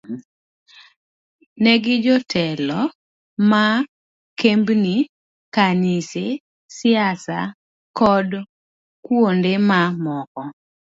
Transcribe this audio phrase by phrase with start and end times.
[1.61, 2.79] Ne gin jotelo
[3.49, 3.63] ma
[4.39, 4.95] kembni,
[5.55, 6.25] kanise,
[6.77, 7.37] siasa
[7.99, 8.29] kod
[9.05, 10.41] kuonde ma moko.